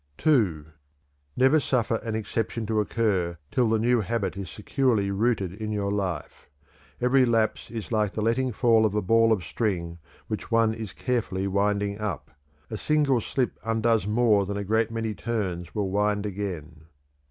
[0.65, 0.71] _II.
[1.37, 5.91] "Never suffer an exception to occur till the new habit is securely rooted in your
[5.91, 6.49] life.
[6.99, 10.91] Every lapse is like the letting fall of a ball of string which one is
[10.91, 12.31] carefully winding up
[12.71, 16.85] a single slip undoes more than a great many turns will wind again."